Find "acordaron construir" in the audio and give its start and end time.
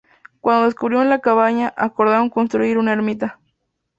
1.77-2.79